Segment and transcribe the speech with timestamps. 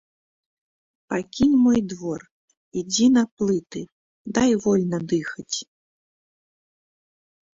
[1.13, 2.21] Пакінь мой двор,
[2.81, 3.81] ідзі на плыты,
[4.37, 5.57] дай вольна дыхаць.